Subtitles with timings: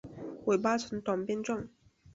[0.45, 1.69] 尾巴呈短鞭状。